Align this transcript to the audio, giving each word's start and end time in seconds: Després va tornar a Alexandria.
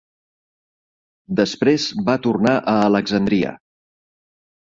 Després 1.39 1.85
va 2.09 2.15
tornar 2.25 2.55
a 2.73 2.75
Alexandria. 2.87 3.55